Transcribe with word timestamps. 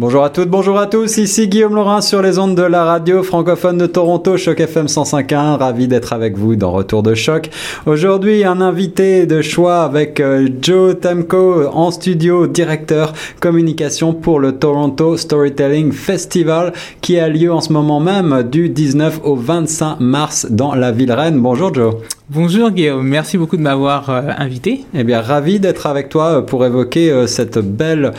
Bonjour 0.00 0.22
à 0.22 0.30
toutes, 0.30 0.48
bonjour 0.48 0.78
à 0.78 0.86
tous, 0.86 1.16
ici 1.16 1.48
Guillaume 1.48 1.74
Laurin 1.74 2.00
sur 2.00 2.22
les 2.22 2.38
ondes 2.38 2.54
de 2.54 2.62
la 2.62 2.84
radio 2.84 3.24
francophone 3.24 3.78
de 3.78 3.86
Toronto, 3.86 4.36
Choc 4.36 4.60
FM 4.60 4.86
105.1, 4.86 5.56
ravi 5.58 5.88
d'être 5.88 6.12
avec 6.12 6.38
vous 6.38 6.54
dans 6.54 6.70
Retour 6.70 7.02
de 7.02 7.16
Choc. 7.16 7.50
Aujourd'hui, 7.84 8.44
un 8.44 8.60
invité 8.60 9.26
de 9.26 9.42
choix 9.42 9.82
avec 9.82 10.20
euh, 10.20 10.48
Joe 10.62 11.00
Temko 11.00 11.66
en 11.72 11.90
studio, 11.90 12.46
directeur 12.46 13.12
communication 13.40 14.14
pour 14.14 14.38
le 14.38 14.52
Toronto 14.52 15.16
Storytelling 15.16 15.90
Festival 15.90 16.74
qui 17.00 17.18
a 17.18 17.28
lieu 17.28 17.52
en 17.52 17.60
ce 17.60 17.72
moment 17.72 17.98
même 17.98 18.44
du 18.44 18.68
19 18.68 19.22
au 19.24 19.34
25 19.34 19.98
mars 19.98 20.46
dans 20.48 20.76
la 20.76 20.92
ville 20.92 21.10
reine. 21.10 21.40
Bonjour 21.40 21.74
Joe. 21.74 21.96
Bonjour 22.30 22.70
Guillaume, 22.70 23.08
merci 23.08 23.38
beaucoup 23.38 23.56
de 23.56 23.62
m'avoir 23.62 24.10
euh, 24.10 24.20
invité. 24.36 24.84
Eh 24.92 25.02
bien, 25.02 25.22
ravi 25.22 25.60
d'être 25.60 25.86
avec 25.86 26.10
toi 26.10 26.26
euh, 26.26 26.42
pour 26.42 26.66
évoquer 26.66 27.10
euh, 27.10 27.26
cette 27.26 27.56
belle 27.56 28.12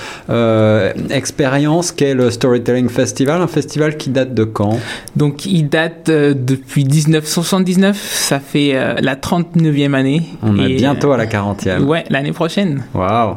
expérience 1.11 1.68
qu'est 1.95 2.13
le 2.13 2.31
Storytelling 2.31 2.89
Festival, 2.89 3.41
un 3.41 3.47
festival 3.47 3.97
qui 3.97 4.09
date 4.09 4.33
de 4.33 4.43
quand? 4.43 4.79
Donc, 5.15 5.45
il 5.45 5.69
date 5.69 6.09
depuis 6.09 6.85
1979, 6.85 7.97
ça 7.97 8.39
fait 8.39 8.73
la 9.01 9.15
39e 9.15 9.93
année. 9.93 10.23
On 10.41 10.57
est 10.57 10.75
bientôt 10.75 11.11
à 11.11 11.17
la 11.17 11.25
40e. 11.25 11.83
Ouais, 11.83 12.03
l'année 12.09 12.31
prochaine. 12.31 12.83
Waouh 12.93 13.35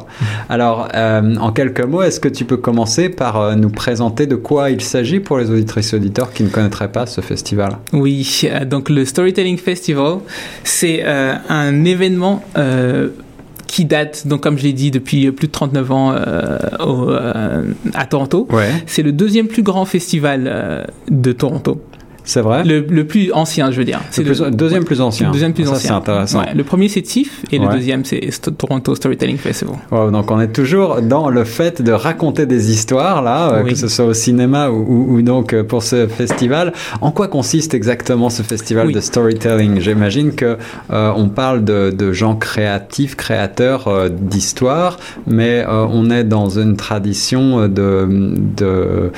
Alors, 0.49 0.89
en 0.93 1.51
quelques 1.51 1.85
mots, 1.85 2.01
est-ce 2.01 2.19
que 2.19 2.29
tu 2.29 2.45
peux 2.45 2.57
commencer 2.57 3.09
par 3.09 3.55
nous 3.55 3.69
présenter 3.69 4.27
de 4.27 4.35
quoi 4.35 4.69
il 4.69 4.81
s'agit 4.81 5.19
pour 5.19 5.37
les 5.37 5.49
auditrices 5.49 5.93
et 5.93 5.95
auditeurs 5.95 6.33
qui 6.33 6.43
ne 6.43 6.49
connaîtraient 6.49 6.91
pas 6.91 7.05
ce 7.05 7.21
festival? 7.21 7.77
Oui, 7.91 8.47
donc 8.65 8.89
le 8.89 9.05
Storytelling 9.05 9.57
Festival, 9.57 10.17
c'est 10.63 11.01
euh, 11.03 11.35
un 11.49 11.85
événement 11.85 12.43
euh, 12.57 13.09
qui 13.73 13.85
date, 13.85 14.27
donc 14.27 14.41
comme 14.41 14.59
je 14.59 14.63
l'ai 14.63 14.73
dit, 14.73 14.91
depuis 14.91 15.31
plus 15.31 15.47
de 15.47 15.51
39 15.51 15.91
ans 15.91 16.13
euh, 16.15 17.63
à 17.95 18.05
Toronto. 18.05 18.47
C'est 18.85 19.01
le 19.01 19.11
deuxième 19.11 19.47
plus 19.47 19.63
grand 19.63 19.85
festival 19.85 20.85
de 21.09 21.31
Toronto. 21.31 21.81
C'est 22.25 22.41
vrai 22.41 22.63
le, 22.63 23.03
plus 23.03 23.31
ancien, 23.33 23.71
je 23.71 23.77
veux 23.77 23.85
dire. 23.85 23.99
C'est 24.11 24.23
le, 24.23 24.51
deuxième 24.51 24.85
plus 24.85 25.01
ancien. 25.01 25.27
Le 25.27 25.33
deuxième 25.33 25.53
plus 25.53 25.65
ça, 25.65 25.71
ancien. 25.71 25.89
c'est 25.89 25.93
intéressant. 25.93 26.41
le 26.53 26.63
premier, 26.63 26.87
c'est 26.87 27.01
TIFF 27.01 27.43
et 27.51 27.59
le 27.59 27.67
deuxième, 27.67 28.05
c'est 28.05 28.21
Toronto 28.57 28.95
Storytelling 28.95 29.37
Festival. 29.37 29.75
donc 29.91 30.31
on 30.31 30.39
est 30.39 30.53
toujours 30.53 31.01
dans 31.01 31.29
le 31.29 31.43
fait 31.43 31.81
de 31.81 31.91
raconter 31.91 32.45
des 32.45 32.71
histoires, 32.71 33.21
là, 33.21 33.51
euh, 33.53 33.63
que 33.63 33.75
ce 33.75 33.87
soit 33.87 34.05
au 34.05 34.13
cinéma 34.13 34.69
ou, 34.69 35.21
donc 35.21 35.53
euh, 35.53 35.63
pour 35.63 35.83
ce 35.83 36.07
festival. 36.07 36.73
En 37.01 37.11
quoi 37.11 37.27
consiste 37.27 37.73
exactement 37.73 38.29
ce 38.29 38.43
festival 38.43 38.91
de 38.91 38.99
storytelling? 38.99 39.79
J'imagine 39.79 40.33
que 40.33 40.57
euh, 40.91 41.11
on 41.15 41.29
parle 41.29 41.63
de, 41.63 41.91
de, 41.91 42.13
gens 42.13 42.35
créatifs, 42.35 43.15
créateurs 43.15 44.09
d'histoires, 44.09 44.97
mais 45.27 45.65
on 45.67 46.09
est 46.09 46.23
dans 46.23 46.49
une 46.49 46.75
tradition 46.75 47.67
de, 47.67 48.07
de 48.57 49.11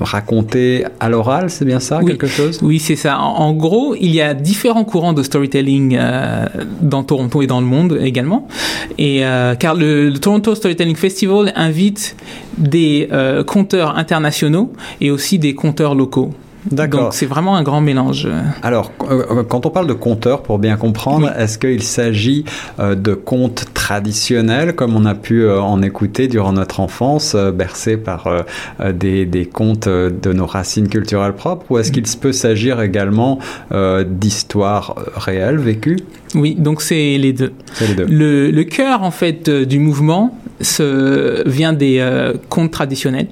raconter 0.00 0.84
à 1.00 1.08
l'oral, 1.08 1.50
c'est 1.50 1.64
bien 1.64 1.80
ça 1.80 1.85
oui. 2.00 2.06
quelque 2.06 2.26
chose? 2.26 2.60
Oui, 2.62 2.78
c'est 2.78 2.96
ça. 2.96 3.18
En, 3.18 3.52
gros, 3.52 3.94
il 3.94 4.14
y 4.14 4.20
a 4.20 4.34
différents 4.34 4.84
courants 4.84 5.12
de 5.12 5.22
storytelling 5.22 5.96
euh, 5.98 6.46
dans 6.80 7.02
Toronto 7.02 7.42
et 7.42 7.46
dans 7.46 7.60
le 7.60 7.66
monde 7.66 7.98
également. 8.02 8.48
Et 8.98 9.24
euh, 9.24 9.54
car 9.54 9.74
le, 9.74 10.12
Toronto 10.14 10.54
Storytelling 10.54 10.96
Festival 10.96 11.52
invite 11.56 12.16
des 12.58 13.08
euh, 13.12 13.44
conteurs 13.44 13.96
internationaux 13.96 14.72
et 15.00 15.10
aussi 15.10 15.38
des 15.38 15.54
conteurs 15.54 15.94
locaux. 15.94 16.32
D'accord. 16.70 17.04
Donc 17.04 17.14
c'est 17.14 17.26
vraiment 17.26 17.56
un 17.56 17.62
grand 17.62 17.80
mélange. 17.80 18.28
Alors, 18.62 18.90
euh, 19.10 19.42
quand 19.44 19.66
on 19.66 19.70
parle 19.70 19.86
de 19.86 19.92
conteur, 19.92 20.42
pour 20.42 20.58
bien 20.58 20.76
comprendre, 20.76 21.30
est-ce 21.36 21.58
qu'il 21.58 21.82
s'agit 21.82 22.44
euh, 22.80 22.94
de 22.94 23.14
contes 23.14 23.66
traditionnels, 23.74 24.74
comme 24.74 24.96
on 24.96 25.04
a 25.04 25.14
pu 25.14 25.42
euh, 25.42 25.60
en 25.60 25.82
écouter 25.82 26.28
durant 26.28 26.52
notre 26.52 26.80
enfance, 26.80 27.36
bercés 27.36 27.96
par 27.96 28.44
des, 28.94 29.26
des, 29.26 29.46
contes 29.46 29.88
de 29.88 30.32
nos 30.32 30.46
racines 30.46 30.88
culturelles 30.88 31.34
propres, 31.34 31.66
ou 31.70 31.78
est-ce 31.78 31.92
qu'il 31.92 32.04
peut 32.20 32.32
s'agir 32.32 32.80
également 32.80 33.38
d'histoires 34.06 34.94
réelles 35.14 35.58
vécues? 35.58 35.98
Oui, 36.34 36.54
donc 36.54 36.82
c'est 36.82 37.18
les 37.18 37.32
deux. 37.32 37.52
Les 37.80 37.94
deux. 37.94 38.06
Le, 38.06 38.50
le 38.50 38.64
cœur, 38.64 39.02
en 39.02 39.10
fait, 39.10 39.50
du 39.50 39.78
mouvement 39.78 40.38
se, 40.60 41.48
vient 41.48 41.72
des 41.72 42.32
contes 42.48 42.70
traditionnels. 42.70 43.28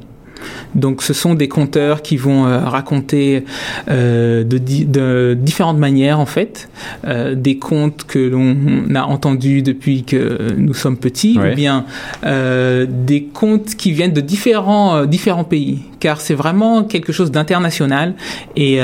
Donc 0.74 1.02
ce 1.02 1.12
sont 1.12 1.34
des 1.34 1.48
conteurs 1.48 2.02
qui 2.02 2.16
vont 2.16 2.46
euh, 2.46 2.58
raconter 2.58 3.44
euh, 3.88 4.44
de, 4.44 4.58
de, 4.58 5.36
différentes 5.38 5.78
manières 5.78 6.20
en 6.20 6.26
fait. 6.26 6.68
Euh, 7.06 7.34
des 7.34 7.58
contes 7.58 8.04
que 8.04 8.18
l'on 8.18 8.94
a 8.94 9.04
entendus 9.04 9.62
depuis 9.62 10.04
que 10.04 10.54
nous 10.56 10.74
sommes 10.74 10.96
petits 10.96 11.38
ou 11.38 11.54
bien 11.54 11.84
des 12.24 13.24
contes 13.32 13.74
qui 13.76 13.92
viennent 13.92 14.12
de 14.12 14.20
différents 14.20 15.04
différents 15.06 15.44
pays. 15.44 15.80
Car 16.00 16.20
c'est 16.20 16.34
vraiment 16.34 16.84
quelque 16.84 17.12
chose 17.12 17.30
d'international 17.30 18.14
et 18.56 18.80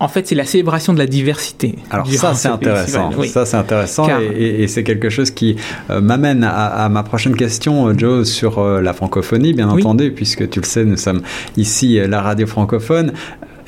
en 0.00 0.08
fait, 0.08 0.26
c'est 0.26 0.34
la 0.34 0.46
célébration 0.46 0.94
de 0.94 0.98
la 0.98 1.06
diversité. 1.06 1.76
Alors 1.90 2.06
ça, 2.10 2.34
c'est 2.34 2.48
intéressant. 2.48 3.10
Ça, 3.26 3.44
c'est 3.44 3.56
intéressant 3.56 4.08
et, 4.34 4.66
c'est 4.66 4.82
quelque 4.82 5.10
chose 5.10 5.30
qui 5.30 5.56
euh, 5.90 6.00
m'amène 6.00 6.42
à, 6.42 6.88
ma 6.88 7.02
prochaine 7.02 7.36
question, 7.36 7.88
euh, 7.88 7.94
Joe, 7.96 8.26
sur 8.26 8.58
euh, 8.58 8.80
la 8.80 8.92
francophonie, 8.94 9.52
bien 9.52 9.68
entendu, 9.68 10.12
puisque 10.12 10.48
tu 10.48 10.60
le 10.60 10.64
sais, 10.64 10.84
nous 10.84 10.96
sommes 10.96 11.22
ici 11.56 12.00
la 12.06 12.22
radio 12.22 12.46
francophone. 12.46 13.12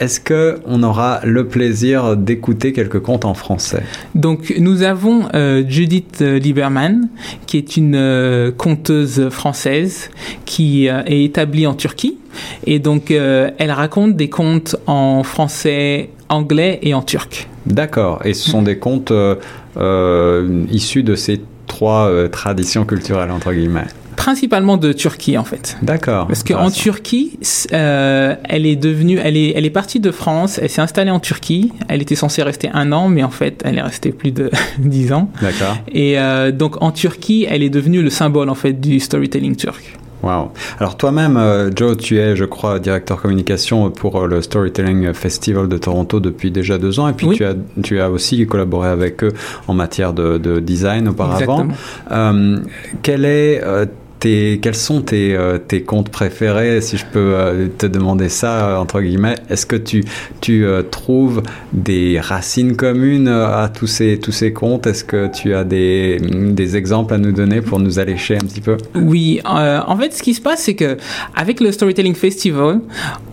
Est-ce 0.03 0.21
que 0.21 0.59
on 0.67 0.83
aura 0.83 1.21
le 1.25 1.47
plaisir 1.47 2.17
d'écouter 2.17 2.73
quelques 2.73 3.01
contes 3.01 3.25
en 3.25 3.35
français? 3.35 3.83
Donc 4.15 4.53
nous 4.59 4.83
avons 4.83 5.29
Judith 5.69 6.21
Lieberman, 6.21 7.09
qui 7.47 7.57
est 7.57 7.77
une 7.77 8.53
conteuse 8.57 9.29
française 9.29 10.11
qui 10.45 10.87
est 10.87 11.25
établie 11.25 11.69
en 11.69 11.75
Turquie. 11.75 12.19
Et 12.67 12.81
donc 12.81 13.11
elle 13.11 13.71
raconte 13.71 14.17
des 14.17 14.29
contes 14.29 14.75
en 14.87 15.23
français, 15.23 16.11
anglais 16.29 16.81
et 16.83 16.95
en 16.95 17.03
turc. 17.03 17.49
D'accord. 17.67 18.21
Et 18.25 18.35
ce 18.35 18.51
sont 18.51 18.63
des 18.63 18.79
contes 18.79 19.11
euh, 19.13 19.37
euh, 19.77 20.65
issus 20.71 21.03
de 21.03 21.15
ces 21.15 21.41
trois 21.67 22.09
euh, 22.09 22.29
traditions 22.29 22.85
culturelles, 22.85 23.31
entre 23.31 23.53
guillemets 23.53 23.87
principalement 24.23 24.77
de 24.77 24.93
Turquie 24.93 25.37
en 25.37 25.45
fait. 25.45 25.77
D'accord. 25.83 26.29
Parce 26.29 26.45
qu'en 26.45 26.71
Turquie, 26.71 27.39
elle 27.73 28.67
est 28.67 28.77
devenue, 28.77 29.19
elle 29.23 29.37
est, 29.37 29.53
elle 29.57 29.67
est 29.67 29.71
partie 29.71 29.99
de 29.99 30.13
France, 30.13 30.61
elle 30.63 30.71
s'est 30.71 30.81
installée 30.81 31.11
en 31.11 31.19
Turquie. 31.19 31.73
Elle 31.89 32.03
était 32.03 32.15
censée 32.15 32.43
rester 32.45 32.71
un 32.73 32.93
an, 32.93 33.09
mais 33.09 33.25
en 33.25 33.31
fait, 33.31 33.61
elle 33.65 33.79
est 33.79 33.83
restée 33.83 34.13
plus 34.13 34.31
de 34.31 34.51
dix 34.79 35.13
ans. 35.13 35.29
D'accord. 35.41 35.77
Et 35.93 36.17
donc 36.53 36.81
en 36.81 36.93
Turquie, 36.93 37.47
elle 37.49 37.65
est 37.65 37.71
devenue 37.71 38.03
le 38.03 38.11
symbole 38.11 38.49
en 38.49 38.55
fait 38.55 38.75
du 38.75 39.01
storytelling 39.01 39.57
turc. 39.57 39.99
Wow. 40.23 40.53
Alors 40.79 40.97
toi-même, 40.97 41.37
euh, 41.37 41.71
Joe, 41.75 41.97
tu 41.97 42.19
es, 42.19 42.37
je 42.37 42.45
crois, 42.45 42.79
directeur 42.79 43.21
communication 43.21 43.91
pour 43.91 44.23
euh, 44.23 44.27
le 44.29 44.41
Storytelling 44.41 45.13
Festival 45.13 45.69
de 45.69 45.77
Toronto 45.79 46.21
depuis 46.21 46.51
déjà 46.51 46.79
deux 46.79 47.01
ans, 47.01 47.09
et 47.09 47.13
puis 47.13 47.29
tu, 47.31 47.45
as, 47.45 47.55
tu 47.83 48.01
as 48.01 48.09
aussi 48.09 48.47
collaboré 48.47 48.89
avec 48.89 49.25
eux 49.25 49.33
en 49.67 49.75
matière 49.75 50.13
de, 50.13 50.39
de 50.39 50.61
design 50.61 51.09
auparavant. 51.09 51.67
Euh, 52.13 52.59
quel 53.03 53.25
est 53.25 53.63
euh, 53.65 53.87
quels 54.23 54.75
sont 54.75 55.03
tes, 55.03 55.35
euh, 55.35 55.59
tes 55.59 55.83
contes 55.83 56.09
préférés, 56.09 56.81
si 56.81 56.97
je 56.97 57.05
peux 57.05 57.35
euh, 57.35 57.67
te 57.77 57.87
demander 57.87 58.29
ça, 58.29 58.69
euh, 58.69 58.77
entre 58.77 59.01
guillemets? 59.01 59.35
Est-ce 59.51 59.67
que 59.67 59.77
tu, 59.77 60.05
tu 60.41 60.65
trouves 60.91 61.43
des 61.73 62.21
racines 62.21 62.77
communes 62.77 63.29
à 63.29 63.69
tous 63.69 63.87
ces, 63.89 64.19
tous 64.19 64.33
ces 64.33 64.53
contes 64.53 64.87
Est-ce 64.87 65.05
que 65.05 65.29
tu 65.29 65.55
as 65.55 65.65
des, 65.65 66.19
des 66.21 66.77
exemples 66.77 67.15
à 67.15 67.19
nous 67.19 67.33
donner 67.33 67.61
pour 67.61 67.81
nous 67.81 67.99
allécher 67.99 68.37
un 68.37 68.47
petit 68.47 68.61
peu? 68.61 68.77
Oui, 68.95 69.41
en 69.45 69.97
fait, 69.97 70.13
ce 70.13 70.23
qui 70.23 70.35
se 70.35 70.41
passe, 70.41 70.63
c'est 70.63 70.75
que 70.75 70.97
avec 71.35 71.61
le 71.61 71.73
Storytelling 71.73 72.15
Festival, 72.15 72.81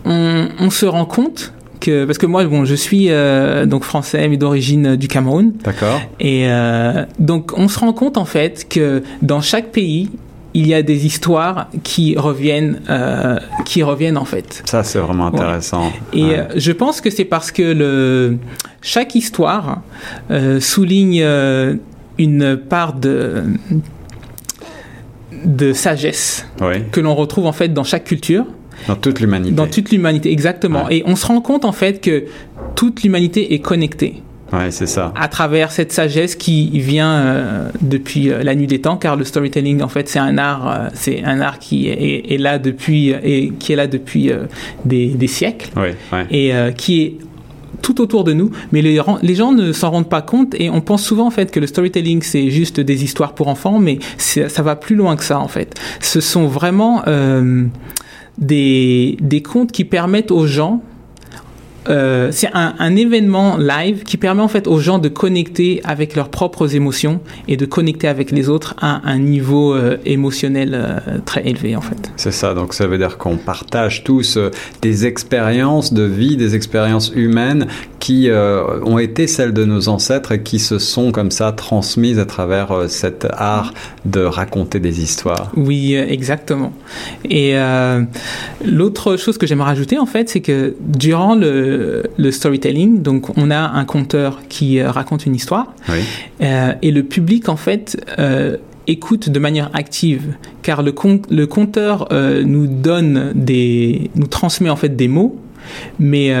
on, 0.04 0.48
on 0.58 0.70
se 0.70 0.86
rend 0.86 1.04
compte 1.04 1.52
que, 1.80 2.04
parce 2.04 2.18
que 2.18 2.26
moi, 2.26 2.44
bon, 2.44 2.64
je 2.64 2.74
suis 2.74 3.10
donc 3.66 3.84
français, 3.84 4.28
mais 4.28 4.36
d'origine 4.36 4.96
du 4.96 5.08
Cameroun. 5.08 5.52
D'accord. 5.64 6.00
Et 6.18 6.48
donc, 7.18 7.52
on 7.56 7.68
se 7.68 7.78
rend 7.78 7.92
compte 7.92 8.16
en 8.16 8.24
fait 8.24 8.66
que 8.68 9.02
dans 9.22 9.40
chaque 9.40 9.70
pays, 9.70 10.10
il 10.54 10.66
y 10.66 10.74
a 10.74 10.82
des 10.82 11.06
histoires 11.06 11.68
qui 11.82 12.16
reviennent, 12.16 12.80
euh, 12.90 13.38
qui 13.64 13.82
reviennent 13.82 14.18
en 14.18 14.24
fait. 14.24 14.62
Ça, 14.66 14.82
c'est 14.82 14.98
vraiment 14.98 15.26
intéressant. 15.26 15.92
Et 16.12 16.38
euh, 16.38 16.44
je 16.56 16.72
pense 16.72 17.00
que 17.00 17.10
c'est 17.10 17.24
parce 17.24 17.52
que 17.52 17.62
le, 17.62 18.38
chaque 18.82 19.14
histoire 19.14 19.82
euh, 20.30 20.60
souligne 20.60 21.24
une 22.18 22.56
part 22.56 22.94
de, 22.94 23.44
de 25.44 25.72
sagesse 25.72 26.46
que 26.92 27.00
l'on 27.00 27.14
retrouve 27.14 27.46
en 27.46 27.52
fait 27.52 27.72
dans 27.72 27.84
chaque 27.84 28.04
culture. 28.04 28.46
Dans 28.88 28.96
toute 28.96 29.20
l'humanité. 29.20 29.52
Dans 29.52 29.66
toute 29.66 29.90
l'humanité, 29.90 30.32
exactement. 30.32 30.88
Et 30.88 31.02
on 31.06 31.14
se 31.14 31.26
rend 31.26 31.40
compte 31.40 31.64
en 31.64 31.72
fait 31.72 32.00
que 32.00 32.24
toute 32.74 33.02
l'humanité 33.02 33.54
est 33.54 33.58
connectée. 33.60 34.22
Ouais, 34.52 34.70
c'est 34.70 34.86
ça. 34.86 35.12
À 35.16 35.28
travers 35.28 35.70
cette 35.70 35.92
sagesse 35.92 36.34
qui 36.34 36.68
vient 36.80 37.12
euh, 37.12 37.70
depuis 37.80 38.30
euh, 38.30 38.42
la 38.42 38.54
nuit 38.54 38.66
des 38.66 38.80
temps, 38.80 38.96
car 38.96 39.16
le 39.16 39.24
storytelling, 39.24 39.82
en 39.82 39.88
fait, 39.88 40.08
c'est 40.08 40.18
un 40.18 40.38
art, 40.38 40.68
euh, 40.68 40.88
c'est 40.94 41.22
un 41.24 41.40
art 41.40 41.58
qui 41.58 41.88
est, 41.88 42.32
est, 42.32 42.38
là 42.38 42.58
depuis 42.58 43.10
et 43.10 43.52
qui 43.58 43.72
est 43.72 43.76
là 43.76 43.86
depuis 43.86 44.32
des, 44.84 45.08
des, 45.08 45.26
siècles 45.26 45.70
ouais, 45.78 45.94
ouais. 46.12 46.26
et 46.30 46.52
qui 46.74 47.02
est 47.02 47.16
tout 47.82 48.00
autour 48.00 48.24
de 48.24 48.32
nous, 48.32 48.50
mais 48.72 48.82
les, 48.82 49.00
les 49.22 49.34
gens 49.34 49.52
ne 49.52 49.72
s'en 49.72 49.90
rendent 49.90 50.08
pas 50.08 50.22
compte 50.22 50.54
et 50.58 50.70
on 50.70 50.80
pense 50.80 51.02
souvent 51.02 51.26
en 51.26 51.30
fait 51.30 51.50
que 51.50 51.60
le 51.60 51.66
storytelling 51.66 52.22
c'est 52.22 52.50
juste 52.50 52.80
des 52.80 53.04
histoires 53.04 53.34
pour 53.34 53.48
enfants, 53.48 53.78
mais 53.78 53.98
ça 54.18 54.62
va 54.62 54.76
plus 54.76 54.96
loin 54.96 55.16
que 55.16 55.24
ça 55.24 55.38
en 55.38 55.48
fait. 55.48 55.74
Ce 56.00 56.20
sont 56.20 56.46
vraiment 56.46 57.02
euh, 57.06 57.64
des, 58.38 59.16
des 59.20 59.42
contes 59.42 59.72
qui 59.72 59.84
permettent 59.84 60.30
aux 60.30 60.46
gens 60.46 60.82
euh, 61.88 62.28
c'est 62.30 62.50
un, 62.52 62.74
un, 62.78 62.96
événement 62.96 63.56
live 63.56 64.02
qui 64.02 64.18
permet 64.18 64.42
en 64.42 64.48
fait 64.48 64.66
aux 64.66 64.78
gens 64.78 64.98
de 64.98 65.08
connecter 65.08 65.80
avec 65.84 66.14
leurs 66.14 66.28
propres 66.28 66.74
émotions 66.76 67.20
et 67.48 67.56
de 67.56 67.64
connecter 67.64 68.06
avec 68.06 68.30
les 68.32 68.50
autres 68.50 68.74
à 68.80 69.00
un 69.08 69.18
niveau 69.18 69.74
euh, 69.74 69.96
émotionnel 70.04 70.72
euh, 70.74 71.18
très 71.24 71.46
élevé 71.48 71.76
en 71.76 71.80
fait. 71.80 72.12
C'est 72.16 72.32
ça, 72.32 72.52
donc 72.52 72.74
ça 72.74 72.86
veut 72.86 72.98
dire 72.98 73.16
qu'on 73.16 73.38
partage 73.38 74.04
tous 74.04 74.38
des 74.82 75.06
expériences 75.06 75.94
de 75.94 76.02
vie, 76.02 76.36
des 76.36 76.54
expériences 76.54 77.12
humaines 77.14 77.66
qui 77.98 78.30
ont 78.30 78.98
été 78.98 79.26
celles 79.26 79.52
de 79.52 79.64
nos 79.66 79.88
ancêtres 79.88 80.32
et 80.32 80.42
qui 80.42 80.58
se 80.58 80.78
sont 80.78 81.12
comme 81.12 81.30
ça 81.30 81.52
transmises 81.52 82.18
à 82.18 82.24
travers 82.24 82.86
cet 82.88 83.26
art 83.30 83.74
de 84.06 84.20
raconter 84.20 84.80
des 84.80 85.02
histoires. 85.02 85.52
Oui, 85.54 85.94
exactement. 85.94 86.72
Et 87.28 87.54
l'autre 88.64 89.16
chose 89.16 89.36
que 89.36 89.46
j'aimerais 89.46 89.68
rajouter 89.68 89.98
en 89.98 90.06
fait, 90.06 90.30
c'est 90.30 90.40
que 90.40 90.74
durant 90.80 91.34
le 91.34 91.69
le, 92.16 92.30
storytelling. 92.30 93.02
Donc, 93.02 93.36
on 93.36 93.50
a 93.50 93.58
un 93.58 93.84
conteur 93.84 94.40
qui 94.48 94.78
euh, 94.78 94.90
raconte 94.90 95.26
une 95.26 95.34
histoire. 95.34 95.74
Euh, 96.40 96.72
et 96.82 96.90
le 96.90 97.02
public, 97.02 97.48
en 97.48 97.56
fait, 97.56 98.02
euh, 98.18 98.56
écoute 98.86 99.30
de 99.30 99.38
manière 99.38 99.70
active, 99.74 100.34
car 100.62 100.82
le, 100.82 100.94
le 101.30 101.46
conteur 101.46 102.08
nous 102.12 102.66
donne 102.66 103.32
des, 103.34 104.10
nous 104.16 104.26
transmet 104.26 104.70
en 104.70 104.76
fait 104.76 104.96
des 104.96 105.08
mots, 105.08 105.38
mais 105.98 106.34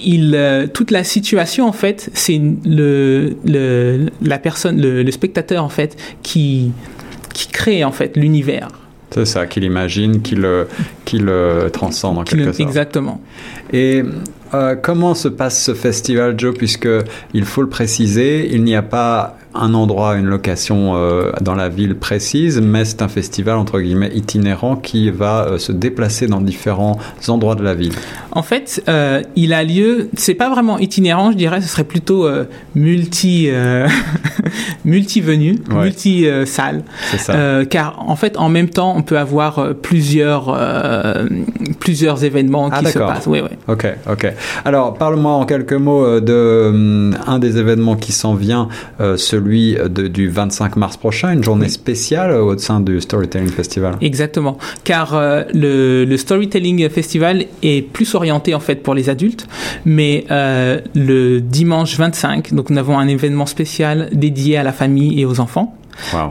il, 0.00 0.68
toute 0.74 0.90
la 0.90 1.04
situation 1.04 1.68
en 1.68 1.72
fait, 1.72 2.10
c'est 2.14 2.40
le, 2.64 3.36
le, 3.44 4.06
la 4.22 4.38
personne, 4.38 4.80
le, 4.80 5.10
spectateur 5.12 5.62
en 5.62 5.68
fait, 5.68 5.96
qui, 6.22 6.72
qui 7.34 7.46
crée 7.48 7.84
en 7.84 7.92
fait 7.92 8.16
l'univers. 8.16 8.68
C'est 9.10 9.26
ça, 9.26 9.46
qu'il 9.46 9.64
imagine, 9.64 10.22
qu'il 10.22 10.44
qu'il 11.10 11.30
transcende 11.72 12.18
en 12.18 12.24
quelque 12.24 12.52
sorte. 12.52 12.60
Exactement. 12.60 13.20
Et 13.72 14.02
euh, 14.52 14.74
comment 14.74 15.14
se 15.14 15.28
passe 15.28 15.62
ce 15.62 15.74
festival, 15.74 16.34
Joe 16.38 16.54
Puisque 16.56 16.88
il 17.34 17.44
faut 17.44 17.62
le 17.62 17.68
préciser, 17.68 18.52
il 18.52 18.64
n'y 18.64 18.74
a 18.74 18.82
pas 18.82 19.36
un 19.54 19.74
endroit, 19.74 20.16
une 20.16 20.26
location 20.26 20.94
euh, 20.94 21.32
dans 21.40 21.54
la 21.54 21.68
ville 21.68 21.96
précise, 21.96 22.60
mais 22.60 22.84
c'est 22.84 23.02
un 23.02 23.08
festival 23.08 23.56
entre 23.56 23.80
guillemets 23.80 24.10
itinérant 24.14 24.76
qui 24.76 25.10
va 25.10 25.44
euh, 25.44 25.58
se 25.58 25.72
déplacer 25.72 26.28
dans 26.28 26.40
différents 26.40 26.98
endroits 27.26 27.56
de 27.56 27.64
la 27.64 27.74
ville. 27.74 27.92
En 28.30 28.42
fait, 28.42 28.82
euh, 28.88 29.22
il 29.34 29.52
a 29.52 29.64
lieu, 29.64 30.08
c'est 30.16 30.34
pas 30.34 30.50
vraiment 30.50 30.78
itinérant, 30.78 31.32
je 31.32 31.36
dirais, 31.36 31.60
ce 31.60 31.68
serait 31.68 31.84
plutôt 31.84 32.26
euh, 32.26 32.44
multi 32.76 33.48
multi 34.84 35.20
venu, 35.20 35.58
multi 35.68 36.26
salle. 36.46 36.84
car 37.68 38.04
en 38.06 38.16
fait, 38.16 38.36
en 38.36 38.48
même 38.48 38.68
temps, 38.68 38.94
on 38.96 39.02
peut 39.02 39.18
avoir 39.18 39.74
plusieurs 39.74 40.48
plusieurs 41.78 42.24
événements 42.24 42.68
ah, 42.70 42.80
qui 42.80 42.92
se 42.92 42.98
passent. 42.98 43.26
Oui, 43.26 43.40
oui. 43.42 43.56
Ok, 43.68 43.86
ok. 44.10 44.32
Alors, 44.64 44.94
parle-moi 44.94 45.32
en 45.32 45.46
quelques 45.46 45.72
mots 45.72 46.20
de 46.20 47.10
un 47.26 47.38
des 47.38 47.58
événements 47.58 47.96
qui 47.96 48.12
s'en 48.12 48.34
vient, 48.34 48.68
ce 48.98 49.30
celui 49.30 49.74
de, 49.74 50.08
du 50.08 50.28
25 50.28 50.76
mars 50.76 50.96
prochain, 50.96 51.32
une 51.32 51.44
journée 51.44 51.68
spéciale 51.68 52.32
au 52.32 52.56
sein 52.58 52.80
du 52.80 53.00
Storytelling 53.00 53.48
Festival. 53.48 53.96
Exactement, 54.00 54.58
car 54.84 55.14
euh, 55.14 55.44
le, 55.54 56.04
le, 56.04 56.16
Storytelling 56.16 56.88
Festival 56.88 57.44
est 57.62 57.82
plus 57.82 58.14
orienté 58.14 58.54
en 58.54 58.60
fait 58.60 58.76
pour 58.76 58.94
les 58.94 59.08
adultes, 59.08 59.46
mais 59.84 60.24
euh, 60.30 60.80
le 60.94 61.40
dimanche 61.40 61.96
25, 61.96 62.52
donc 62.54 62.70
nous 62.70 62.78
avons 62.78 62.98
un 62.98 63.08
événement 63.08 63.46
spécial 63.46 64.08
dédié 64.12 64.56
à 64.56 64.62
la 64.62 64.72
famille 64.72 65.20
et 65.20 65.24
aux 65.24 65.40
enfants. 65.40 65.76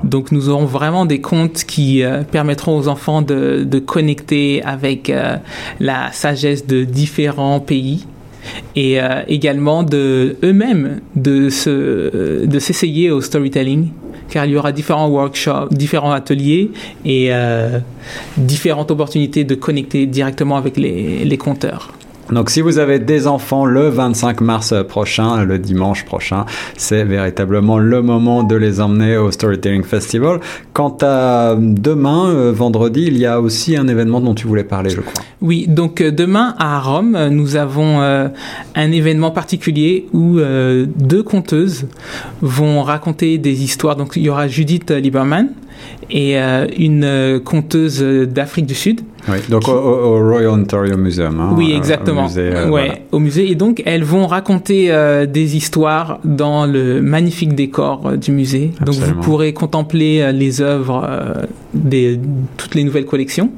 Donc 0.04 0.32
nous 0.32 0.50
aurons 0.50 0.66
vraiment 0.66 1.06
des 1.06 1.22
contes 1.22 1.64
qui 1.66 2.04
euh, 2.04 2.24
permettront 2.24 2.78
aux 2.78 2.88
enfants 2.88 3.22
de, 3.22 3.64
de 3.64 3.80
connecter 3.80 4.64
avec 4.64 5.10
euh, 5.10 5.38
la 5.80 6.12
sagesse 6.12 6.66
de 6.68 6.84
différents 6.84 7.60
pays 7.60 8.06
et 8.76 9.02
euh, 9.02 9.22
également 9.28 9.84
de 9.84 10.38
eux-mêmes 10.44 11.02
de 11.16 11.50
se 11.50 12.46
de 12.46 12.60
s'essayer 12.60 13.12
au 13.12 13.22
storytelling 13.22 13.90
car 14.30 14.46
il 14.46 14.52
y 14.52 14.58
aura 14.58 14.72
différents 14.72 15.10
workshops, 15.10 15.70
différents 15.72 16.12
ateliers 16.12 16.70
et 17.04 17.32
différentes 18.38 18.92
opportunités 18.92 19.44
de 19.44 19.56
connecter 19.56 20.06
directement 20.06 20.56
avec 20.56 20.78
les, 20.78 21.26
les 21.26 21.38
compteurs. 21.38 21.92
Donc 22.32 22.52
si 22.52 22.62
vous 22.62 22.78
avez 22.78 23.00
des 23.00 23.28
enfants 23.28 23.66
le 23.66 23.90
25 23.90 24.42
mars 24.42 24.74
prochain, 24.88 25.44
le 25.44 25.58
dimanche 25.58 26.06
prochain, 26.06 26.46
c'est 26.78 27.04
véritablement 27.04 27.80
le 27.80 28.02
moment 28.02 28.44
de 28.44 28.56
les 28.56 28.82
emmener 28.82 29.18
au 29.18 29.32
Storytelling 29.32 29.84
Festival. 29.84 30.40
Quant 30.74 30.96
à 31.02 31.56
demain, 31.58 32.30
euh, 32.30 32.52
vendredi, 32.52 33.06
il 33.08 33.18
y 33.18 33.26
a 33.26 33.42
aussi 33.42 33.76
un 33.76 33.88
événement 33.88 34.22
dont 34.22 34.36
tu 34.36 34.48
voulais 34.48 34.64
parler, 34.64 34.92
je 34.92 35.02
crois. 35.02 35.24
Oui, 35.42 35.66
donc 35.68 36.02
euh, 36.02 36.12
demain 36.12 36.56
à 36.60 36.80
Rome, 36.80 37.18
nous 37.32 37.56
avons 37.56 38.02
euh, 38.02 38.28
un 38.76 38.92
événement 38.92 39.32
particulier 39.32 40.08
où 40.14 40.40
deux 40.40 41.24
conteuses 41.24 41.88
vont 42.42 42.84
raconter 42.84 43.38
des 43.38 43.64
histoires. 43.64 43.96
Donc 43.96 44.14
il 44.16 44.24
y 44.24 44.30
aura 44.30 44.48
Judith 44.48 44.92
Lieberman 44.92 45.50
et 46.10 46.38
une 46.38 47.40
conteuse 47.44 48.02
d'Afrique 48.02 48.66
du 48.66 48.76
Sud 48.76 49.02
oui, 49.28 49.38
donc 49.50 49.68
au, 49.68 50.20
Royal 50.20 50.50
Ontario 50.50 50.98
Museum. 50.98 51.40
Hein, 51.40 51.54
oui, 51.56 51.74
exactement. 51.76 52.22
Au 52.22 52.28
musée, 52.28 52.50
euh, 52.54 52.70
ouais, 52.70 53.04
au 53.12 53.20
musée. 53.20 53.52
Et 53.52 53.56
donc, 53.56 53.82
elles 53.86 54.04
vont 54.04 54.28
raconter 54.28 54.92
euh, 54.92 55.26
des 55.26 55.56
histoires 55.56 56.20
dans 56.24 56.66
le 56.66 57.02
magnifique 57.02 57.54
décor 57.54 58.02
euh, 58.06 58.16
du 58.16 58.32
musée. 58.32 58.72
Donc, 58.86 58.96
vous 58.96 59.16
pourrez 59.16 59.54
contempler 59.54 60.32
les 60.32 60.62
œuvres 60.62 61.08
des 61.74 62.20
toutes 62.58 62.76
les 62.76 62.84
nouvelles 62.84 63.06
collections 63.06 63.52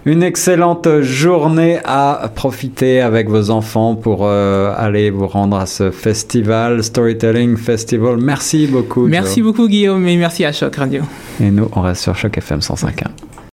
Une 0.08 0.22
excellente 0.22 1.02
journée 1.02 1.80
à 1.84 2.30
profiter 2.34 3.02
avec 3.02 3.28
vos 3.28 3.50
enfants 3.50 3.94
pour 3.94 4.20
euh, 4.22 4.72
aller 4.74 5.10
vous 5.10 5.26
rendre 5.26 5.58
à 5.58 5.66
ce 5.66 5.90
festival, 5.90 6.82
Storytelling 6.82 7.58
Festival. 7.58 8.16
Merci 8.16 8.66
beaucoup. 8.68 9.06
Merci 9.06 9.40
Joe. 9.40 9.48
beaucoup 9.48 9.68
Guillaume 9.68 10.08
et 10.08 10.16
merci 10.16 10.46
à 10.46 10.52
Choc 10.52 10.76
Radio. 10.76 11.02
Et 11.42 11.50
nous, 11.50 11.68
on 11.76 11.82
reste 11.82 12.00
sur 12.04 12.16
Choc 12.16 12.38
FM 12.38 12.60
105.1. 12.60 13.37